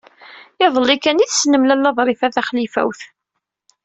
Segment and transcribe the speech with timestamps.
[0.65, 3.01] Iḍelli kan ay tessnem Lalla Ḍrifa Taxlifawt.